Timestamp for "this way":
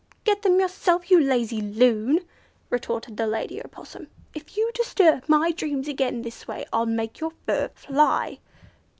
6.23-6.65